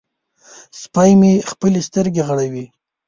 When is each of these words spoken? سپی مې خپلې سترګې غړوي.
سپی 0.81 1.11
مې 1.19 1.33
خپلې 1.51 1.79
سترګې 1.87 2.21
غړوي. 2.27 2.65